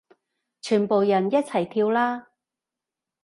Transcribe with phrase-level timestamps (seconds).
[0.63, 2.29] 全部人一齊跳啦